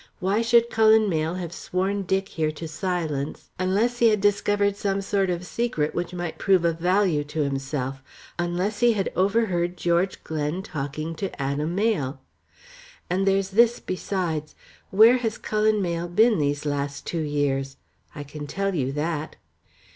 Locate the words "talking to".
10.63-11.39